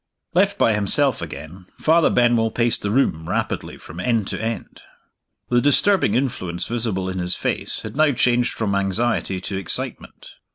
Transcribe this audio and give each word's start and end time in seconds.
Left 0.33 0.57
by 0.57 0.73
himself 0.73 1.21
again, 1.21 1.67
Father 1.77 2.09
Benwell 2.09 2.49
paced 2.49 2.81
the 2.81 2.89
room 2.89 3.29
rapidly 3.29 3.77
from 3.77 3.99
end 3.99 4.27
to 4.29 4.41
end. 4.41 4.81
The 5.49 5.61
disturbing 5.61 6.15
influence 6.15 6.65
visible 6.65 7.07
in 7.07 7.19
his 7.19 7.35
face 7.35 7.81
had 7.81 7.95
now 7.95 8.11
changed 8.11 8.53
from 8.53 8.73
anxiety 8.73 9.39
to 9.41 9.57
excitement. 9.57 10.29